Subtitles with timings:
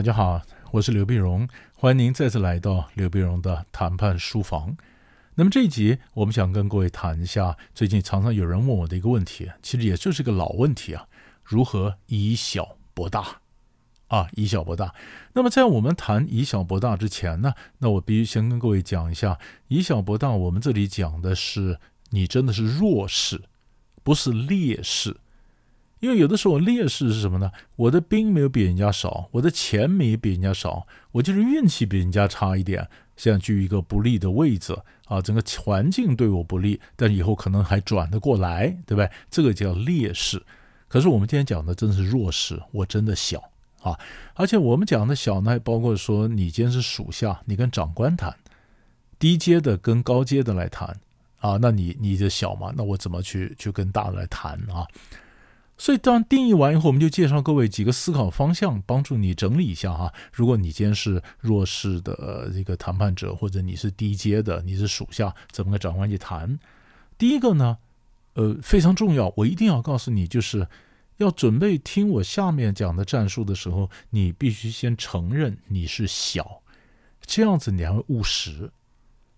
[0.00, 0.40] 大家好，
[0.70, 4.74] 我是刘碧荣，欢迎您再次来到刘碧荣的谈判书房。
[5.34, 11.06] 那么这一集，我们想跟各位谈一下最近常常有人问我的一个问题，其实也就是个老问题啊：
[11.44, 13.42] 如何以小博大？
[14.08, 14.94] 啊，以小博大。
[15.34, 21.78] 那么在我们谈以小博大之前呢，那我必须先跟各位讲一下，以小博大，我们这里讲的是
[22.08, 23.42] 你真的是弱势，
[24.02, 25.18] 不是劣势。
[26.00, 27.50] 因为有的时候劣势是什么呢？
[27.76, 39.10] 我的兵没有比人家少，我的钱没比人家少，我就是运气比人家差一点，现在居于一个不利的位置啊，整个环境对我不利，但以后可能还转得过来，对不对？
[39.30, 40.42] 这个叫劣势。
[40.88, 43.50] 可是我们今天讲的真是弱势，我真的小
[43.82, 43.96] 啊！
[44.34, 48.34] 而且我们讲的小呢，还包括说你今天是属下，你跟长官谈，
[49.18, 50.98] 低阶的跟高阶的来谈
[51.40, 54.88] 啊，那你你的小嘛，那我怎么去去跟大的来谈啊？
[55.80, 60.12] 所以，当定义完以后，我们就介绍各位几个思考方向，帮助你整理一下哈。
[60.30, 66.58] 如果你今天是弱势的这个谈判者，或者你是低阶的，你是属下，怎么跟长官去谈？
[67.16, 67.78] 第一个呢，
[68.34, 70.68] 呃，非常重要，我一定要告诉你，就是
[71.16, 76.60] 要准备听我下面讲的战术的时候，你必须先承认你是小，
[77.22, 78.70] 这样子你才会务实，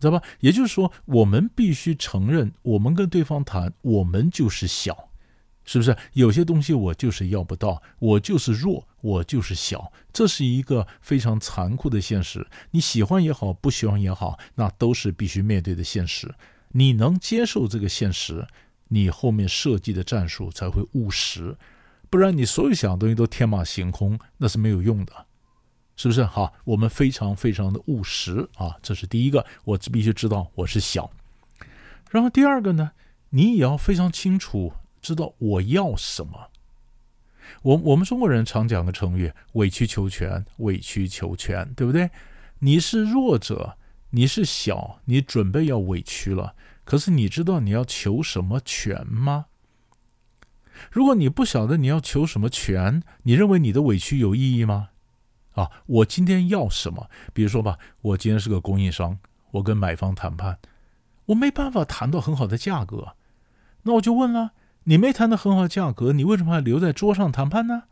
[0.00, 0.20] 知道吧？
[0.40, 5.10] 也就是说，我们必须承认，我们跟对方谈，我们就是小。
[5.64, 12.46] 是不是有些东西我就是要不到，我就是弱，我就是小，这是一个非常残酷的现实。
[12.70, 16.34] 你喜欢也好，不喜欢也好，那都是必须面对的现实。
[16.72, 18.46] 你能接受这个现实，
[18.88, 21.56] 你后面设计的战术才会务实。
[22.10, 25.12] 不然你所有想的东西都天马行空，那是没有用的，
[25.96, 26.24] 是不是？
[26.24, 31.10] 好，我们非常非常的务实啊，这是第一个，我必须知道我是小。
[32.10, 32.92] 然后第二个呢，
[33.30, 34.74] 你也要非常清楚。
[35.04, 36.48] 知道我要什么？
[37.60, 42.10] 我我们中国人常讲个成语“委曲求全”，委曲求全，对不对？
[42.60, 43.76] 你是弱者，
[44.10, 46.54] 你是小，你准备要委屈了。
[46.84, 49.46] 可是你知道你要求什么全吗？
[50.90, 54.88] 如果你不晓得你要求什么全，你认为你的委屈有意义吗？
[55.52, 57.10] 啊，我今天要什么？
[57.34, 59.18] 比如说吧，我今天是个供应商，
[59.50, 60.58] 我跟买方谈判，
[61.26, 63.14] 我没办法谈到很好的价格，
[63.82, 64.52] 那我就问了。
[64.84, 67.84] 你没谈到很好的价格，你为什么还留在桌上谈判呢？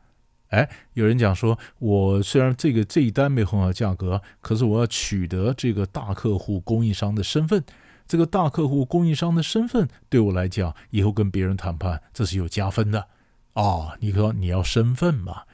[0.49, 7.65] 哎，有人讲说，我虽然这个这一单没很好价格，可是我要取得这个大客户供应商的身份，
[8.07, 13.09] 这个大客户供应商的身份对我来讲，以后跟别人谈判这是有加分的
[13.55, 13.97] 啊。
[14.01, 15.45] 你说你要身份嘛？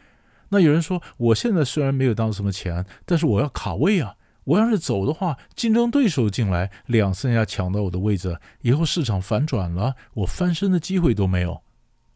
[0.49, 4.16] 那有人说，我现在虽然没有当什么钱，但是我要卡位啊。
[4.48, 11.62] 我要是走的话，竞争对手进来两三下抢到我的位置，以后市场反转了，我翻身的机会都没有。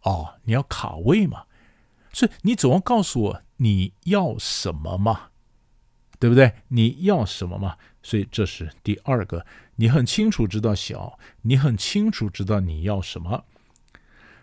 [0.02, 1.42] 哦，你要卡位嘛？
[2.10, 5.28] 所以你总要告诉我你要什么嘛，
[6.18, 6.54] 对不对？
[6.68, 7.76] 你要什么嘛？
[8.02, 9.44] 所以这是第二个，
[9.76, 13.44] 你很清楚知道小，你很清楚知道你要什么。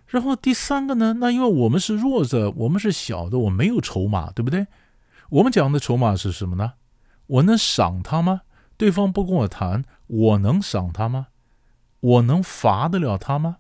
[0.06, 1.16] 然后第三个呢？
[1.20, 4.68] 那因为我们是弱者，我们是小的，我没有筹码，对不对？
[5.30, 6.74] 我们讲的筹码是什么呢？
[7.30, 8.42] 我能赏他吗？
[8.78, 11.28] 对方不跟我谈，我能赏他吗？
[12.00, 13.58] 我能罚得了他吗？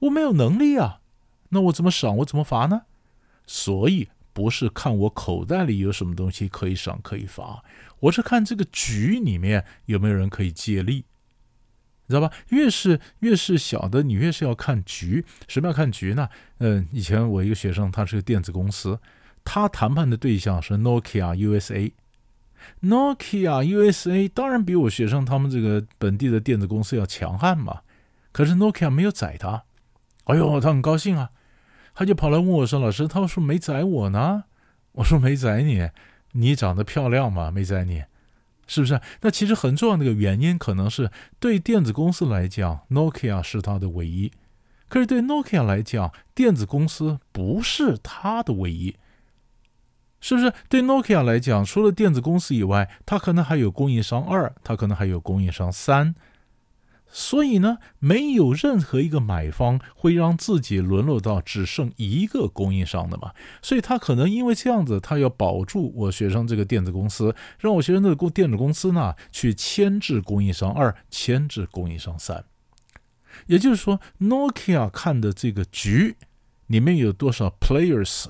[0.00, 1.00] 我没有能力啊，
[1.48, 2.16] 那我怎么赏？
[2.18, 2.82] 我怎么罚呢？
[3.46, 7.64] 所以不是看我口袋里有什么东西可以赏可以罚，
[8.00, 11.06] 我是看这个局里面有没有人可以借力，
[12.06, 12.30] 你知道吧？
[12.50, 15.24] 越是越是小的，你越是要看局。
[15.48, 16.28] 什么要看局呢？
[16.58, 19.00] 嗯，以前我一个学生，他是个电子公司，
[19.44, 21.90] 他谈判的对象是 Nokia USA。
[22.82, 27.80] Nokia USA 当然比我学生他们这个本地的电子公司要强悍嘛，
[28.32, 29.64] 可是 Nokia 没有宰他，
[30.24, 31.30] 哎呦，他很高兴啊，
[31.94, 34.44] 他就跑来问我说：“老师，他说没宰我呢。”
[34.96, 35.90] 我说：“没宰你，
[36.32, 38.02] 你长得漂亮嘛，没宰你，
[38.66, 44.32] 是不是？”那其实很重要的一个原因，可能是对电子公司来讲，Nokia 是他的唯一，
[44.88, 48.96] 可是对 Nokia 来讲，电子公司不是他的唯一。
[50.20, 56.14] 是不是对 Nokia 来讲，除了电子公司以外，它可能还有供应商二，它可能还有供应商三。
[57.08, 63.32] 所以呢，没有任何一个买方会让自己沦落到只剩一个供应商的嘛。
[63.62, 72.44] 所以他可能因为这样子，他要保住我学生这个电子公司，让我学生这个电子公司呢去牵制供应商二，牵制供应商三。
[73.46, 76.16] 也就是说，Nokia 看的这个局
[76.66, 78.26] 里面有多少 players？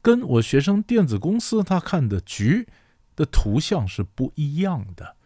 [0.00, 2.68] 跟我学生电子公司他看的局
[3.16, 5.16] 的图像是不一样的，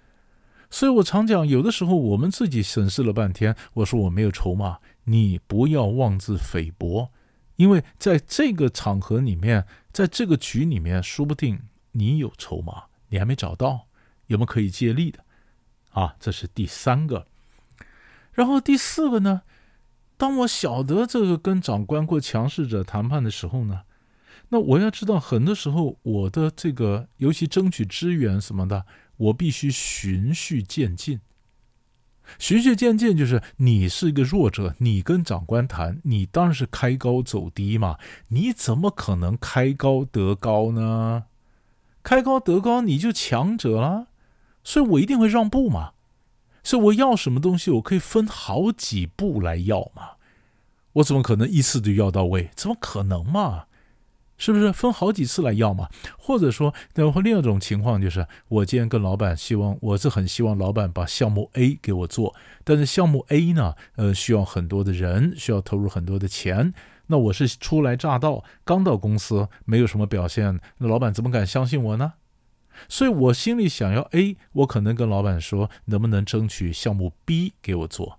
[0.71, 7.11] 所以我常讲，有的时候我们自己审视了半天，我说我没有筹码，你不要妄自菲薄，
[7.57, 11.61] 因为在这个场合里面，在这个局里面，说不定
[11.93, 13.89] 你有筹码，你还没找到，
[14.29, 15.25] 有没有可以借力的？
[15.91, 17.27] 啊，这是第三个。
[18.33, 19.43] 然后第四个呢？
[20.17, 23.83] 当我晓得这个跟长官或强势者谈判的时候呢，
[24.53, 28.85] 那我要知道，很多时候我的这个，尤其争取支援什么的，
[29.17, 31.21] 我必须循序渐进。
[32.39, 37.97] 循序渐进就是你是一个弱者，你跟长官谈，你当然是开高走低嘛。
[38.29, 41.25] 你怎么可能开高得高呢？
[42.03, 44.09] 开高得高你就强者了，
[44.63, 45.93] 所以我一定会让步嘛。
[46.63, 50.17] 所以我要什么东西，我可以分好几步来要嘛。
[50.93, 52.51] 我怎么可能一次就要到位？
[52.55, 53.65] 怎么可能嘛？
[54.43, 55.89] 是不是分好几次来要嘛？
[56.19, 62.35] 或者说，然后另一种情况就是，我今天跟老板希望，我是很希望老板把项目 A 给我做，
[62.65, 66.75] 但是项目 A 呢，呃，需要很多的人，需要投入很多的钱。
[67.07, 72.15] 那我是初来乍到，刚到公司，没有什么表现，那老板怎么敢相信我呢？
[72.89, 78.19] 所以我心里想要 A，我可能跟老板说，能不能争取项目 B 给我做？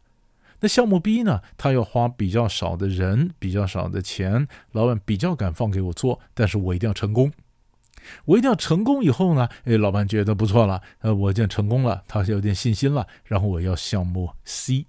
[0.64, 1.42] 那项目 B 呢？
[1.58, 7.34] 他要花比较少的人，比较少的钱，老板比较敢放给我做，但是我一定要成功。
[8.24, 13.06] 我一定要成功以后呢，哎，老板觉得不错了，呃，我已经成功了，他有点信心了。
[13.26, 14.86] 然后我要项目 C，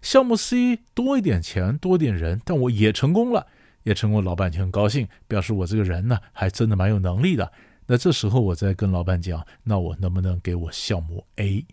[0.00, 3.46] 项目 C 多一点钱，多点人，但我也成功了，
[3.82, 7.52] 也成功，老板就很高兴，表示我这个人呢，还真的蛮有能力的。
[7.88, 11.66] 那这时候我再跟老板讲，那我能不能给我项目 A？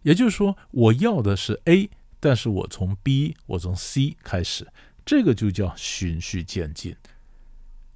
[0.00, 1.90] 也就是说，我要的是 A，
[2.24, 4.64] 但是我从 B，我从 C 开始，
[5.04, 6.94] 这个就叫循序渐进。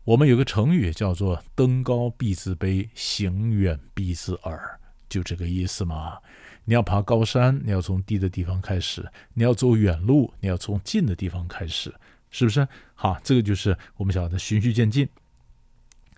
[0.03, 6.19] 我们有个成语叫做“登高必自卑，行远必自耳”，就这个意思嘛。
[6.65, 11.95] 你要爬高山，你要从低的地方开始；你要走远路，你要从近的地方开始，
[12.29, 12.67] 是不是？
[12.95, 15.09] 好，这个就是我们讲的循序渐进。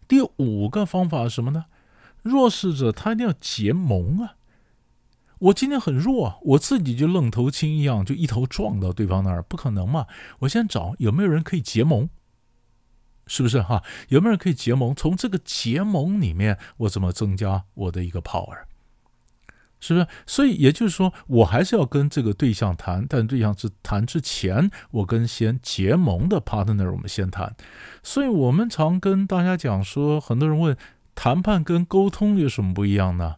[0.08, 1.66] 第五个方法是什么呢？
[2.22, 4.36] 弱势者他一定要结盟啊！
[5.38, 10.06] 我今天很弱，我自己就愣头青一样，就一头撞到对方那儿，不可能嘛！
[10.40, 12.08] 我先找有没有人可以结盟，
[13.26, 13.82] 是不是哈？
[14.08, 14.94] 有没有人可以结盟？
[14.94, 18.58] 从这个结盟里面，我怎么增加我的一个 power？
[19.80, 20.08] 是不是？
[20.26, 27.54] 所以也就是说，我还是要跟这个对象谈，但对象是谈之前，我跟先结盟的 partner 我们先谈。
[28.02, 30.76] 所以我们常跟大家讲说，很多人问
[31.14, 33.36] 谈判跟沟通有什么不一样呢？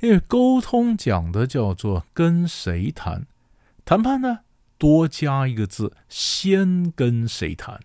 [0.00, 3.26] 因为沟通讲的叫做跟谁谈，
[3.84, 4.40] 谈判呢
[4.78, 7.80] 多加一个字，先跟谁谈，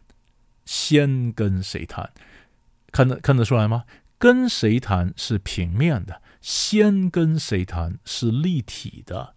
[0.66, 2.12] 先跟谁谈，
[2.92, 3.86] 看得看得出来吗？
[4.18, 6.22] 跟谁谈是平面的。
[6.40, 9.34] 先跟谁谈是立体的，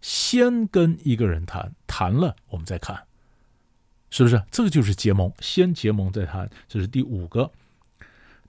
[0.00, 3.04] 先跟一个人谈，谈了我们再看，
[4.10, 4.40] 是不是？
[4.52, 7.50] 这个就是结盟，先结盟再谈，这是第五个。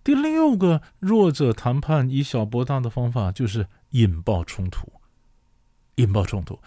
[0.05, 4.87] 第六个弱者谈判以小博大的方法就是引爆冲突，
[5.95, 6.59] 引爆冲突。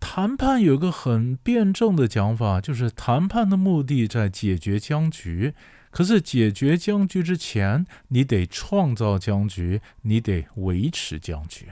[0.00, 5.54] 谈判有个很辩证的讲法，就是谈判的目的在解决僵局。
[5.90, 11.68] 可是解决僵局之前，你得创造僵局，你得维持僵局。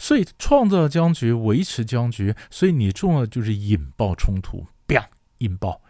[0.00, 5.04] 所以创造僵局，维持僵局，所以你重要就是引爆冲突，bia，
[5.38, 5.80] 引爆，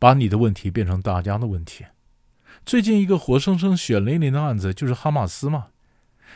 [0.00, 1.84] 把你的问题变成大家的问题。
[2.66, 5.68] 最近一个活生生血淋淋的案子就是哈马斯嘛。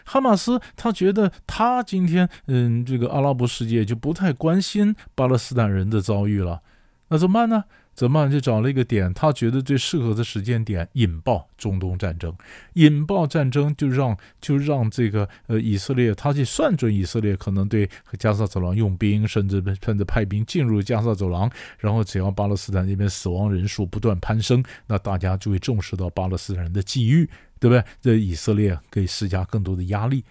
[0.04, 6.62] 哈马斯他觉得他今天，嗯，这个阿拉伯世界就不太关心巴勒斯坦人的遭遇了，
[7.08, 7.64] 那怎么办呢？
[8.00, 9.12] 怎么就找了一个点？
[9.12, 12.34] 他觉得最适合的时间点引爆中东战争，
[12.72, 17.86] 引爆战争就让就让这个呃以色列，他去算准以色列可能对
[18.18, 27.28] 加沙走廊用兵，甚至甚至派兵进入加沙走廊，然后只要巴勒斯坦这边死亡人数不断攀升，那大家就会重视到巴勒斯坦人的际遇，
[27.58, 27.84] 对不对？
[28.00, 30.24] 这以色列可以施加更多的压力。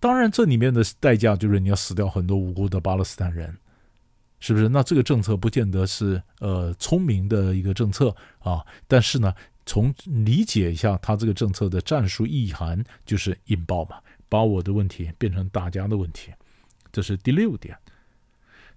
[0.00, 3.56] 当然，这里面的代价就是你要死掉很多无辜的巴勒斯坦人。
[4.42, 4.68] 是不是？
[4.68, 9.32] 那这个政策不见得是呃聪明的一个政策啊，但是呢，
[9.64, 16.32] 从理解一下他这个政策的战术意涵，就是引爆嘛，把我的问题变成大家的问题，
[16.90, 17.78] 这是第六点。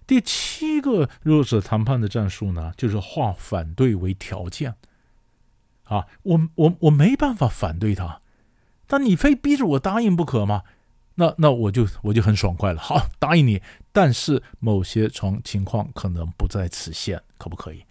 [0.06, 4.76] 第七个弱者谈判的战术呢，就是化反对为条件
[5.82, 8.20] 啊，我我我没办法反对他，
[8.86, 10.62] 但你非逼着我答应不可吗？
[11.16, 13.62] 那那我就我就很爽快了，好答应你，
[13.96, 17.82] 但是某些情情况可能不在此限，可不可以？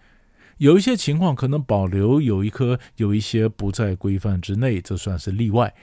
[0.57, 5.73] 有一些情况可能保留有一颗有一些不在规范之内，这算是例外，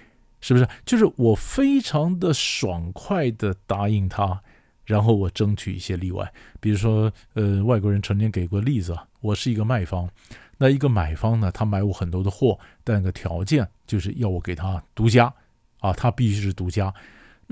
[0.41, 0.69] 是不是？
[0.87, 4.41] 就是我非常的爽快的答应他，
[4.85, 6.33] 然后我争取一些例外。
[6.61, 10.09] 比如说，呃，外国人曾经给过例子，我是一个卖方，
[10.57, 15.35] 那一个买方呢，他买我很多的货，但个条件就是要我给他独家
[15.81, 16.95] 啊，他必须是独家。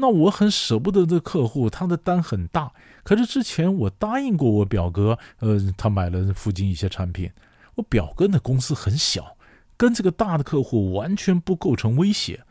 [0.00, 2.73] 那我很舍不得这客户，他的单很大，
[3.04, 7.30] 可是之前我答应过我表哥，呃，他买了附近一些产品，
[7.76, 9.37] 我表哥的公司很小，
[9.76, 12.42] 跟这个大的客户完全不构成威胁。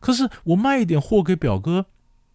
[0.00, 1.86] 可是我卖一点货给表哥，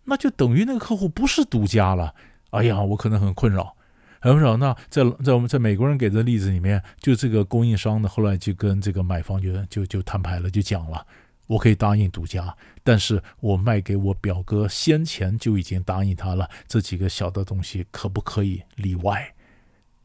[0.06, 2.16] 那就等于那个客户不是独家了。
[2.50, 3.76] 哎呀，我可能很困扰，
[4.20, 4.58] 很困扰。
[4.58, 11.06] 那在在我们在美国人给的例子里面，就这个供应商呢，后来就跟这个买方就就就摊牌了，就讲了。
[11.52, 16.50] 我可以答应独家，但是我卖给我表哥，先前就已经答应他了。
[16.66, 19.34] 这几个小的东西可不可以例外？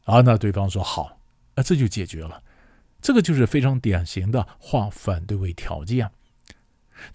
[0.03, 1.17] 啊，那对方说好，
[1.55, 2.43] 啊，这就解决了。
[3.01, 6.11] 这个就是非常典型的化反对为条件。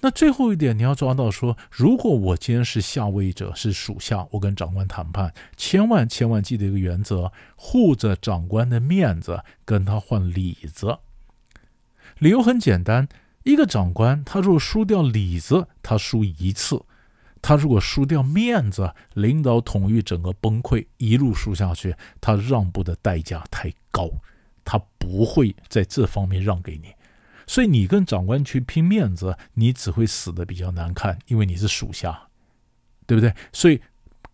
[0.01, 11.01] 那最后一点你要抓到说，如果我今天是下位者，是属下，我跟长官谈判，千万千万记得一个原则：护着长官的面子，跟他换里子。
[12.19, 13.07] 理由很简单。
[13.45, 16.85] 一个长官，他如果输掉里子，他输一次；
[17.41, 24.09] 他如果输掉面子，领导统御整个崩溃，一路输下去，他让步的代价太高，
[24.65, 26.95] 他不会在这方面让给你。
[27.47, 32.29] 所以你跟长官去拼面子，你只会死的比较难看，因为你是属下，
[33.07, 33.35] 对不对？
[33.53, 33.81] 所以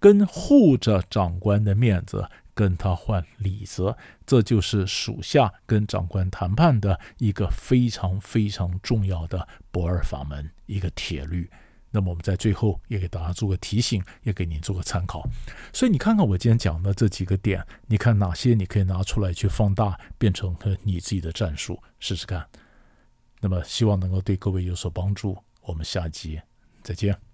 [0.00, 2.28] 跟护着长官的面子。
[2.58, 11.48] 跟他换里子，这就是属下跟长官谈判的一个非常非常重要的不二法门，一个铁律。
[11.92, 15.22] 那么我们在最后也给大家做个提醒，也给您做个参考。
[15.72, 22.44] 所以你看看我今天讲的这几个点，你看哪些你可以拿出来去放大，变成你自己的战术，试试看。
[23.38, 25.38] 那么希望能够对各位有所帮助。
[25.62, 26.40] 我们下集
[26.82, 27.27] 再见。